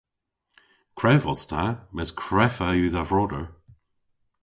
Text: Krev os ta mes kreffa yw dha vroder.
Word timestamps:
Krev 0.99 1.23
os 1.31 1.43
ta 1.51 1.63
mes 1.95 2.11
kreffa 2.21 2.67
yw 2.77 2.91
dha 2.95 3.03
vroder. 3.09 3.45